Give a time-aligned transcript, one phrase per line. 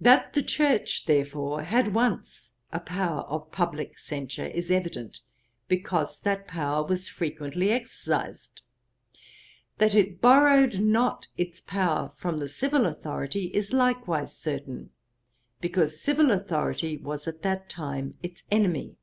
[0.00, 5.22] 'That the Church, therefore, had once a power of publick censure is evident,
[5.66, 8.62] because that power was frequently exercised.
[9.78, 14.90] That it borrowed not its power from the civil authority, is likewise certain,
[15.60, 18.94] because civil authority was at that time its enemy.